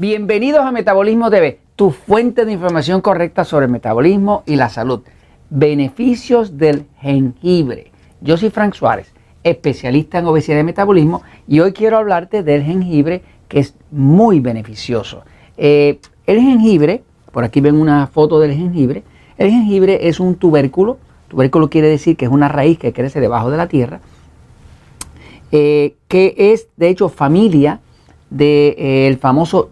Bienvenidos 0.00 0.60
a 0.60 0.70
Metabolismo 0.70 1.28
TV, 1.28 1.58
tu 1.74 1.90
fuente 1.90 2.44
de 2.44 2.52
información 2.52 3.00
correcta 3.00 3.44
sobre 3.44 3.66
el 3.66 3.72
metabolismo 3.72 4.44
y 4.46 4.54
la 4.54 4.68
salud. 4.68 5.00
Beneficios 5.50 6.56
del 6.56 6.86
jengibre. 7.00 7.90
Yo 8.20 8.36
soy 8.36 8.50
Frank 8.50 8.74
Suárez, 8.74 9.12
especialista 9.42 10.20
en 10.20 10.26
obesidad 10.26 10.60
y 10.60 10.62
metabolismo, 10.62 11.22
y 11.48 11.58
hoy 11.58 11.72
quiero 11.72 11.96
hablarte 11.96 12.44
del 12.44 12.62
jengibre 12.62 13.22
que 13.48 13.58
es 13.58 13.74
muy 13.90 14.38
beneficioso. 14.38 15.24
Eh, 15.56 15.98
el 16.28 16.42
jengibre, 16.42 17.02
por 17.32 17.42
aquí 17.42 17.60
ven 17.60 17.74
una 17.74 18.06
foto 18.06 18.38
del 18.38 18.54
jengibre, 18.54 19.02
el 19.36 19.50
jengibre 19.50 20.06
es 20.06 20.20
un 20.20 20.36
tubérculo, 20.36 20.98
tubérculo 21.26 21.68
quiere 21.68 21.88
decir 21.88 22.16
que 22.16 22.26
es 22.26 22.30
una 22.30 22.46
raíz 22.46 22.78
que 22.78 22.92
crece 22.92 23.18
debajo 23.18 23.50
de 23.50 23.56
la 23.56 23.66
tierra, 23.66 24.00
eh, 25.50 25.96
que 26.06 26.36
es 26.36 26.68
de 26.76 26.88
hecho 26.88 27.08
familia 27.08 27.80
del 28.30 28.76
de, 28.76 29.18
famoso 29.20 29.70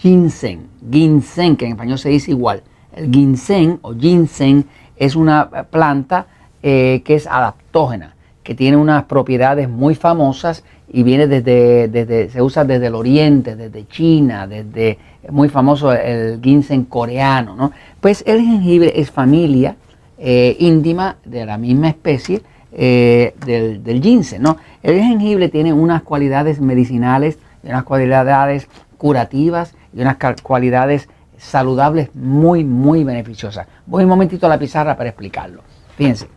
ginseng, 0.00 0.66
ginseng, 0.90 1.56
que 1.56 1.66
en 1.66 1.72
español 1.72 1.98
se 1.98 2.08
dice 2.08 2.30
igual. 2.30 2.62
El 2.96 3.12
ginseng 3.12 3.78
o 3.82 3.94
ginseng 3.94 4.64
es 4.96 5.14
una 5.14 5.48
planta 5.70 6.26
eh, 6.62 7.02
que 7.04 7.14
es 7.14 7.26
adaptógena, 7.26 8.14
que 8.42 8.54
tiene 8.54 8.76
unas 8.76 9.04
propiedades 9.04 9.68
muy 9.68 9.94
famosas 9.94 10.64
y 10.92 11.02
viene 11.02 11.26
desde, 11.26 11.88
desde, 11.88 12.30
se 12.30 12.42
usa 12.42 12.64
desde 12.64 12.86
el 12.86 12.94
oriente, 12.94 13.56
desde 13.56 13.86
China, 13.86 14.46
desde 14.46 14.98
muy 15.30 15.48
famoso 15.48 15.92
el 15.92 16.40
ginseng 16.42 16.84
coreano, 16.84 17.54
¿no? 17.54 17.70
Pues 18.00 18.24
el 18.26 18.40
jengibre 18.40 18.92
es 18.96 19.10
familia 19.10 19.76
eh, 20.18 20.56
íntima 20.58 21.16
de 21.24 21.46
la 21.46 21.58
misma 21.58 21.88
especie 21.88 22.42
eh, 22.72 23.34
del, 23.44 23.84
del, 23.84 24.02
ginseng, 24.02 24.42
¿no? 24.42 24.56
El 24.82 24.98
jengibre 25.00 25.48
tiene 25.48 25.72
unas 25.72 26.02
cualidades 26.02 26.60
medicinales, 26.60 27.38
unas 27.62 27.84
cualidades 27.84 28.66
curativas 29.00 29.74
y 29.94 30.02
unas 30.02 30.18
cualidades 30.42 31.08
saludables 31.38 32.14
muy, 32.14 32.64
muy 32.64 33.02
beneficiosas. 33.02 33.66
Voy 33.86 34.04
un 34.04 34.10
momentito 34.10 34.44
a 34.44 34.50
la 34.50 34.58
pizarra 34.58 34.94
para 34.94 35.08
explicarlo. 35.08 35.62
Fíjense. 35.96 36.28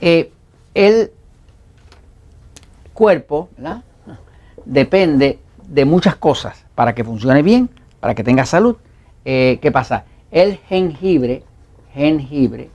Eh, 0.00 0.30
el 0.72 1.10
cuerpo 2.92 3.48
depende 4.64 5.40
de 5.66 5.84
muchas 5.84 6.14
cosas 6.14 6.64
para 6.76 6.94
que 6.94 7.02
funcione 7.02 7.42
bien, 7.42 7.68
para 7.98 8.14
que 8.14 8.22
tenga 8.22 8.46
salud. 8.46 8.76
Eh, 9.24 9.58
¿Qué 9.60 9.72
pasa? 9.72 10.04
El 10.30 10.58
jengibre, 10.58 11.42
jengibre, 11.92 12.70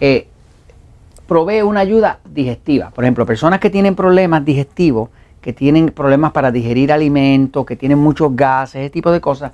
eh, 0.00 0.28
provee 1.30 1.62
una 1.62 1.78
ayuda 1.78 2.18
digestiva. 2.28 2.90
Por 2.90 3.04
ejemplo, 3.04 3.24
personas 3.24 3.60
que 3.60 3.70
tienen 3.70 3.94
problemas 3.94 4.44
digestivos, 4.44 5.10
que 5.40 5.52
tienen 5.52 5.90
problemas 5.90 6.32
para 6.32 6.50
digerir 6.50 6.90
alimentos, 6.90 7.64
que 7.64 7.76
tienen 7.76 7.98
muchos 7.98 8.34
gases, 8.34 8.80
ese 8.80 8.90
tipo 8.90 9.12
de 9.12 9.20
cosas, 9.20 9.52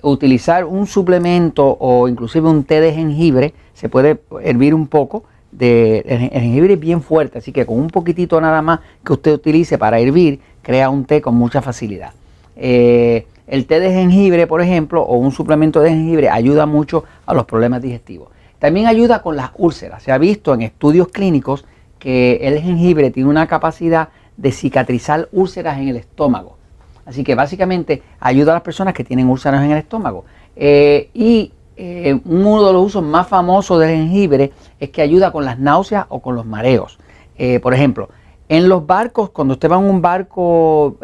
utilizar 0.00 0.64
un 0.64 0.86
suplemento 0.86 1.76
o 1.80 2.08
inclusive 2.08 2.48
un 2.48 2.64
té 2.64 2.80
de 2.80 2.94
jengibre, 2.94 3.52
se 3.74 3.90
puede 3.90 4.22
hervir 4.42 4.74
un 4.74 4.86
poco. 4.86 5.24
De, 5.52 5.98
el 5.98 6.30
jengibre 6.30 6.72
es 6.72 6.80
bien 6.80 7.02
fuerte, 7.02 7.40
así 7.40 7.52
que 7.52 7.66
con 7.66 7.78
un 7.78 7.88
poquitito 7.88 8.40
nada 8.40 8.62
más 8.62 8.80
que 9.04 9.12
usted 9.12 9.34
utilice 9.34 9.76
para 9.76 9.98
hervir, 9.98 10.40
crea 10.62 10.88
un 10.88 11.04
té 11.04 11.20
con 11.20 11.34
mucha 11.34 11.60
facilidad. 11.60 12.12
Eh, 12.56 13.26
el 13.46 13.66
té 13.66 13.80
de 13.80 13.92
jengibre, 13.92 14.46
por 14.46 14.62
ejemplo, 14.62 15.02
o 15.02 15.18
un 15.18 15.32
suplemento 15.32 15.80
de 15.80 15.90
jengibre 15.90 16.30
ayuda 16.30 16.64
mucho 16.64 17.04
a 17.26 17.34
los 17.34 17.44
problemas 17.44 17.82
digestivos. 17.82 18.28
También 18.58 18.86
ayuda 18.86 19.22
con 19.22 19.36
las 19.36 19.50
úlceras. 19.56 20.02
Se 20.02 20.12
ha 20.12 20.18
visto 20.18 20.54
en 20.54 20.62
estudios 20.62 21.08
clínicos 21.08 21.64
que 21.98 22.40
el 22.42 22.60
jengibre 22.60 23.10
tiene 23.10 23.28
una 23.28 23.46
capacidad 23.46 24.08
de 24.36 24.52
cicatrizar 24.52 25.28
úlceras 25.32 25.78
en 25.78 25.88
el 25.88 25.96
estómago. 25.96 26.56
Así 27.04 27.24
que 27.24 27.34
básicamente 27.34 28.02
ayuda 28.20 28.52
a 28.52 28.54
las 28.56 28.62
personas 28.62 28.94
que 28.94 29.04
tienen 29.04 29.28
úlceras 29.28 29.64
en 29.64 29.70
el 29.70 29.78
estómago. 29.78 30.24
Eh, 30.54 31.10
y 31.14 31.52
eh, 31.76 32.20
uno 32.24 32.66
de 32.66 32.72
los 32.72 32.86
usos 32.86 33.02
más 33.02 33.28
famosos 33.28 33.80
del 33.80 33.90
jengibre 33.90 34.52
es 34.78 34.90
que 34.90 35.02
ayuda 35.02 35.32
con 35.32 35.44
las 35.44 35.58
náuseas 35.58 36.06
o 36.08 36.20
con 36.20 36.34
los 36.34 36.44
mareos. 36.44 36.98
Eh, 37.36 37.60
por 37.60 37.72
ejemplo, 37.72 38.10
en 38.48 38.68
los 38.68 38.86
barcos, 38.86 39.30
cuando 39.30 39.54
usted 39.54 39.70
va 39.70 39.76
en 39.76 39.84
un 39.84 40.02
barco 40.02 40.96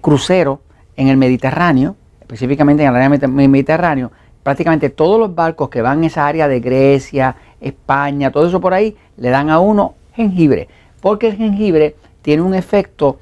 crucero 0.00 0.60
en 0.96 1.08
el 1.08 1.16
Mediterráneo, 1.16 1.96
específicamente 2.20 2.82
en 2.82 2.90
el 2.90 2.96
área 2.96 3.08
Mediterráneo, 3.28 4.10
prácticamente 4.42 4.90
todos 4.90 5.18
los 5.18 5.34
barcos 5.34 5.68
que 5.68 5.82
van 5.82 5.98
en 5.98 6.04
esa 6.04 6.26
área 6.26 6.48
de 6.48 6.60
Grecia, 6.60 7.36
España, 7.60 8.30
todo 8.30 8.46
eso 8.46 8.60
por 8.60 8.74
ahí, 8.74 8.96
le 9.16 9.30
dan 9.30 9.50
a 9.50 9.60
uno 9.60 9.94
jengibre, 10.14 10.68
porque 11.00 11.28
el 11.28 11.36
jengibre 11.36 11.96
tiene 12.22 12.42
un 12.42 12.54
efecto 12.54 13.18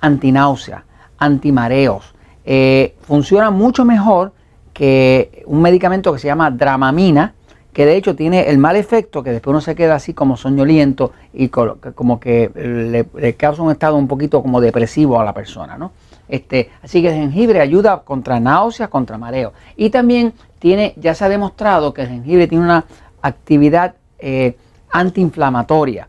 antináusea, 0.00 0.84
antimareos, 1.18 2.14
eh, 2.44 2.94
funciona 3.02 3.50
mucho 3.50 3.84
mejor 3.84 4.32
que 4.72 5.42
un 5.46 5.60
medicamento 5.60 6.12
que 6.12 6.18
se 6.18 6.28
llama 6.28 6.50
dramamina, 6.50 7.34
que 7.72 7.84
de 7.84 7.96
hecho 7.96 8.16
tiene 8.16 8.48
el 8.48 8.58
mal 8.58 8.76
efecto 8.76 9.22
que 9.22 9.30
después 9.30 9.52
uno 9.52 9.60
se 9.60 9.74
queda 9.74 9.94
así 9.96 10.14
como 10.14 10.36
soñoliento 10.36 11.12
y 11.32 11.48
como 11.48 12.18
que 12.18 12.50
le, 12.54 13.06
le 13.20 13.34
causa 13.34 13.62
un 13.62 13.70
estado 13.70 13.96
un 13.96 14.08
poquito 14.08 14.42
como 14.42 14.60
depresivo 14.60 15.20
a 15.20 15.24
la 15.24 15.32
persona, 15.32 15.76
¿no? 15.76 15.92
Este, 16.28 16.70
así 16.82 17.00
que 17.00 17.08
el 17.08 17.14
jengibre 17.14 17.60
ayuda 17.60 18.00
contra 18.00 18.38
náuseas, 18.38 18.88
contra 18.88 19.16
mareo. 19.18 19.52
Y 19.76 19.90
también 19.90 20.34
tiene, 20.58 20.94
ya 20.96 21.14
se 21.14 21.24
ha 21.24 21.28
demostrado 21.28 21.94
que 21.94 22.02
el 22.02 22.08
jengibre 22.08 22.46
tiene 22.46 22.64
una 22.64 22.84
actividad 23.22 23.94
eh, 24.18 24.56
antiinflamatoria. 24.90 26.08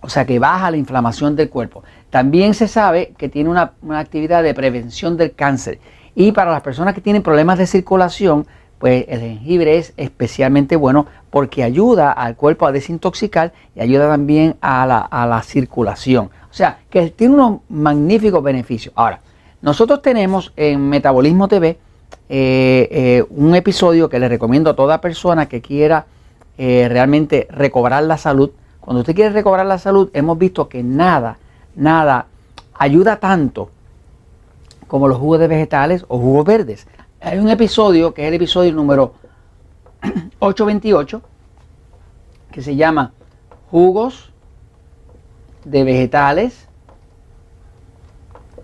O 0.00 0.08
sea 0.08 0.24
que 0.24 0.38
baja 0.38 0.70
la 0.70 0.76
inflamación 0.76 1.34
del 1.36 1.48
cuerpo. 1.50 1.82
También 2.10 2.54
se 2.54 2.68
sabe 2.68 3.12
que 3.18 3.28
tiene 3.28 3.50
una, 3.50 3.72
actividad 3.90 4.42
de 4.42 4.54
prevención 4.54 5.16
del 5.16 5.34
cáncer. 5.34 5.80
Y 6.14 6.32
para 6.32 6.50
las 6.50 6.62
personas 6.62 6.94
que 6.94 7.00
tienen 7.00 7.22
problemas 7.22 7.58
de 7.58 7.66
circulación, 7.66 8.46
pues 8.78 9.06
el 9.08 9.20
jengibre 9.20 9.78
es 9.78 9.94
especialmente 9.96 10.76
bueno 10.76 11.06
porque 11.30 11.64
ayuda 11.64 12.12
al 12.12 12.36
cuerpo 12.36 12.66
a 12.66 12.72
desintoxicar 12.72 13.52
y 13.74 13.80
ayuda 13.80 14.08
también 14.08 14.56
a 14.60 14.86
la, 14.86 14.98
a 15.00 15.26
la 15.26 15.42
circulación. 15.42 16.30
O 16.50 16.54
sea, 16.54 16.78
que 16.88 17.10
tiene 17.10 17.34
unos 17.34 17.60
magníficos 17.68 18.42
beneficios. 18.42 18.94
Ahora, 18.96 19.20
nosotros 19.60 20.02
tenemos 20.02 20.52
en 20.56 20.88
Metabolismo 20.88 21.48
TV 21.48 21.78
eh, 22.28 22.88
eh, 22.90 23.24
un 23.30 23.54
episodio 23.54 24.08
que 24.08 24.18
le 24.18 24.28
recomiendo 24.28 24.70
a 24.70 24.76
toda 24.76 25.00
persona 25.00 25.46
que 25.46 25.60
quiera 25.60 26.06
eh, 26.58 26.88
realmente 26.88 27.46
recobrar 27.50 28.02
la 28.02 28.18
salud. 28.18 28.50
Cuando 28.80 29.00
usted 29.00 29.14
quiere 29.14 29.30
recobrar 29.30 29.66
la 29.66 29.78
salud, 29.78 30.10
hemos 30.12 30.38
visto 30.38 30.68
que 30.68 30.82
nada, 30.82 31.38
nada 31.74 32.26
ayuda 32.74 33.16
tanto 33.16 33.70
como 34.86 35.08
los 35.08 35.18
jugos 35.18 35.40
de 35.40 35.48
vegetales 35.48 36.04
o 36.08 36.18
jugos 36.18 36.44
verdes. 36.44 36.86
Hay 37.20 37.38
un 37.38 37.48
episodio 37.48 38.14
que 38.14 38.22
es 38.22 38.28
el 38.28 38.34
episodio 38.34 38.72
número 38.72 39.14
828 40.38 41.22
que 42.52 42.62
se 42.62 42.76
llama 42.76 43.12
Jugos 43.70 44.32
de 45.64 45.82
vegetales 45.82 46.66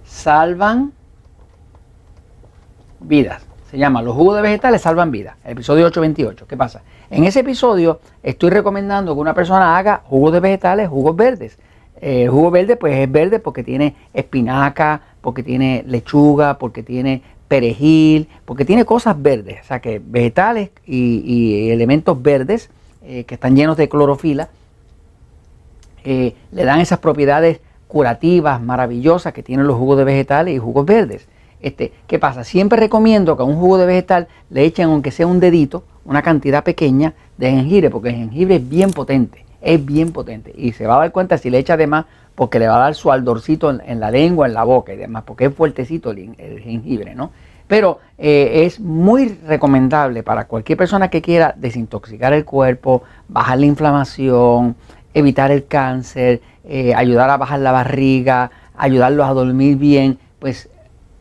salvan 0.05 0.93
vidas. 3.03 3.47
Se 3.71 3.79
llama 3.79 4.03
Los 4.03 4.15
jugos 4.15 4.37
de 4.37 4.43
vegetales 4.43 4.83
salvan 4.83 5.11
vidas. 5.11 5.37
El 5.45 5.53
episodio 5.53 5.87
828. 5.87 6.47
¿Qué 6.47 6.57
pasa? 6.57 6.83
En 7.11 7.25
ese 7.25 7.41
episodio 7.41 8.01
estoy 8.23 8.51
recomendando 8.51 9.15
que 9.15 9.21
una 9.21 9.35
persona 9.35 9.77
haga 9.79 10.03
jugos 10.05 10.33
de 10.33 10.41
vegetales, 10.41 10.89
jugos 10.89 11.17
verdes. 11.17 11.59
El 12.01 12.29
jugo 12.31 12.51
verde 12.51 12.77
pues 12.77 12.97
es 12.97 13.11
verde 13.11 13.39
porque 13.39 13.63
tiene 13.63 13.95
espinaca, 14.13 15.01
porque 15.21 15.43
tiene 15.43 15.85
lechuga, 15.87 16.59
porque 16.59 16.83
tiene 16.83 17.23
perejil, 17.47 18.29
porque 18.45 18.65
tiene 18.65 18.85
cosas 18.85 19.21
verdes. 19.21 19.61
O 19.63 19.65
sea 19.65 19.81
que 19.81 20.03
vegetales 20.05 20.71
y, 20.85 21.71
elementos 21.71 22.21
verdes 22.21 22.71
eh, 23.05 23.25
que 23.25 23.35
están 23.35 23.55
llenos 23.57 23.77
de 23.77 23.89
clorofila 23.89 24.49
eh, 26.05 26.35
le 26.51 26.65
dan 26.65 26.81
esas 26.81 26.99
propiedades 26.99 27.61
curativas, 27.87 28.61
maravillosas 28.61 29.33
que 29.33 29.43
tienen 29.43 29.67
los 29.67 29.77
jugos 29.77 29.99
de 29.99 30.05
vegetales 30.05 30.55
y 30.55 30.59
jugos 30.59 30.85
verdes. 30.85 31.29
Este, 31.63 31.93
¿Qué 32.09 32.19
pasa? 32.19 32.43
Siempre 32.45 32.79
recomiendo 32.79 33.37
que 33.37 33.43
a 33.43 33.47
un 33.47 33.57
jugo 33.57 33.79
de 33.79 33.87
vegetal 33.87 34.29
le 34.51 34.65
echen, 34.65 34.87
aunque 34.87 35.13
sea 35.13 35.29
un 35.29 35.39
dedito, 35.39 35.85
una 36.05 36.21
cantidad 36.21 36.65
pequeña 36.65 37.15
de 37.39 37.51
jengibre, 37.51 37.89
porque 37.89 38.09
el 38.09 38.17
jengibre 38.17 38.57
es 38.57 38.69
bien 38.69 38.91
potente, 38.91 39.47
es 39.61 39.85
bien 39.85 40.13
potente. 40.13 40.53
Y 40.57 40.73
se 40.73 40.87
va 40.87 40.97
a 40.97 40.99
dar 40.99 41.13
cuenta 41.13 41.39
si 41.39 41.51
le 41.51 41.59
echa 41.59 41.77
de 41.77 41.87
más, 41.87 42.07
porque 42.35 42.59
le 42.59 42.67
va 42.67 42.77
a 42.77 42.81
dar 42.81 42.95
su 42.95 43.13
aldorcito 43.13 43.71
en, 43.71 44.01
la 44.01 44.11
lengua, 44.11 44.47
en 44.47 44.55
la 44.55 44.65
boca 44.65 44.93
y 44.93 44.97
demás, 44.97 45.23
porque 45.25 45.47
es 45.47 45.55
fuertecito 45.55 46.11
el, 46.11 46.35
jengibre, 46.61 47.15
¿no? 47.15 47.31
Pero 47.69 48.01
eh, 48.19 48.65
es 48.65 48.81
muy 48.81 49.29
recomendable 49.47 50.23
para 50.23 50.47
cualquier 50.47 50.77
persona 50.77 51.09
que 51.09 51.23
quiera 51.23 51.55
desintoxicar 51.57 52.33
el 52.33 52.45
cuerpo, 52.45 53.03
bajar 53.29 53.59
la 53.61 53.67
inflamación, 53.67 54.75
evitar 55.15 55.51
el 55.53 55.67
cáncer, 55.67 56.41
eh, 56.65 56.93
ayudar 56.95 57.31
a 57.31 57.37
bajar 57.37 57.61
la 57.61 57.73
barriga, 57.73 58.51
ayudarlos 58.77 59.27
a 59.27 59.33
dormir 59.33 59.77
bien, 59.77 60.19
pues 60.39 60.69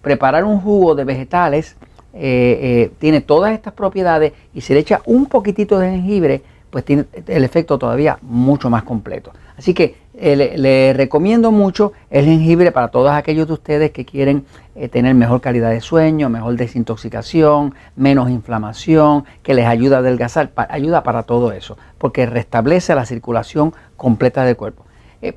preparar 0.02 0.44
un 0.44 0.60
jugo 0.60 0.96
de 0.96 1.04
vegetales 1.04 1.76
eh, 2.14 2.60
eh, 2.62 2.92
tiene 3.00 3.22
todas 3.22 3.54
estas 3.54 3.74
propiedades 3.74 4.34
y 4.54 4.62
se 4.62 4.74
le 4.74 4.82
echa 4.82 5.02
un 5.06 5.28
poquitito 5.28 5.80
de 5.80 5.92
jengibre, 5.92 6.42
pues 6.70 6.84
tiene 6.84 7.06
el 7.28 7.44
efecto 7.44 7.78
todavía 7.78 8.18
mucho 8.22 8.70
más 8.70 8.84
completo. 8.84 9.32
Así 9.58 9.74
que 9.74 9.96
eh, 10.16 10.56
le, 10.58 10.94
recomiendo 10.94 11.52
mucho 11.52 11.94
el 12.10 12.26
jengibre 12.26 12.74
para 12.74 12.90
todos 12.90 13.12
aquellos 13.12 13.48
de 13.48 13.54
ustedes 13.54 13.92
que 13.92 14.04
quieren 14.04 14.46
tener 14.92 15.16
mejor 15.16 15.42
calidad 15.42 15.70
de 15.70 15.82
sueño, 15.82 16.30
mejor 16.30 16.56
desintoxicación, 16.56 17.76
menos 17.96 18.30
inflamación, 18.30 19.26
que 19.44 19.54
les 19.54 19.66
ayuda 19.66 19.98
a 19.98 20.00
adelgazar, 20.00 20.52
ayuda 20.70 21.04
para 21.04 21.24
todo 21.24 21.52
eso, 21.52 21.78
porque 21.98 22.26
restablece 22.26 22.96
la 22.96 23.06
circulación 23.06 23.74
completa 23.98 24.44
del 24.46 24.56
cuerpo. 24.56 24.86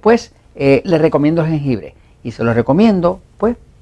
Pues 0.00 0.32
les 0.54 1.00
recomiendo 1.00 1.42
el 1.42 1.48
jengibre 1.48 1.94
y 2.22 2.30
se 2.30 2.44
lo 2.44 2.54
recomiendo 2.54 3.20
pues 3.38 3.56